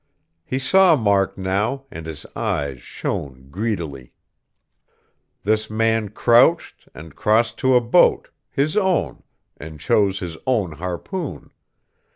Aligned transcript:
He 0.43 0.57
saw 0.57 0.95
Mark 0.95 1.37
now, 1.37 1.85
and 1.91 2.07
his 2.07 2.25
eyes 2.35 2.81
shone 2.81 3.49
greedily. 3.51 4.13
This 5.43 5.69
man 5.69 6.09
crouched, 6.09 6.89
and 6.95 7.15
crossed 7.15 7.59
to 7.59 7.75
a 7.75 7.81
boat 7.81 8.29
his 8.49 8.75
own 8.75 9.21
and 9.57 9.79
chose 9.79 10.17
his 10.17 10.37
own 10.47 10.71
harpoon. 10.71 11.51